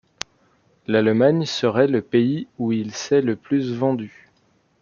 L'Allemagne 0.87 1.45
serait 1.45 1.85
le 1.85 2.01
pays 2.01 2.47
où 2.57 2.71
il 2.71 2.91
s'est 2.91 3.21
le 3.21 3.35
plus 3.35 3.71
vendu. 3.75 4.31